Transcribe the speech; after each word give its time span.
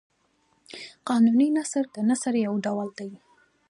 قانوني 1.07 1.47
نثر 1.57 1.83
د 1.95 1.97
نثر 2.09 2.33
یو 2.45 2.53
ډول 2.65 2.87
دﺉ. 2.97 3.19